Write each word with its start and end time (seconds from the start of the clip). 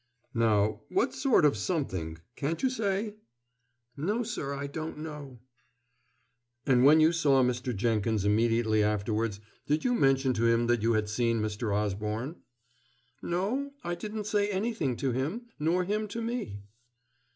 "Now, 0.33 0.81
what 0.89 1.13
sort 1.13 1.45
of 1.45 1.55
something? 1.55 2.17
can't 2.35 2.63
you 2.63 2.71
say?" 2.71 3.17
"No, 3.95 4.23
sir. 4.23 4.51
I 4.55 4.65
don't 4.65 4.97
know." 4.97 5.41
"And 6.65 6.83
when 6.83 6.99
you 6.99 7.11
saw 7.11 7.43
Mr. 7.43 7.71
Jenkins 7.75 8.25
immediately 8.25 8.81
afterwards, 8.81 9.39
did 9.67 9.85
you 9.85 9.93
mention 9.93 10.33
to 10.33 10.47
him 10.47 10.65
that 10.65 10.81
you 10.81 10.93
had 10.93 11.07
seen 11.07 11.39
Mr. 11.39 11.71
Osborne?" 11.71 12.37
"No, 13.21 13.73
I 13.83 13.93
didn't 13.93 14.25
say 14.25 14.49
anything 14.49 14.95
to 14.97 15.11
him, 15.11 15.49
nor 15.59 15.83
him 15.83 16.07
to 16.07 16.21
me." 16.23 16.63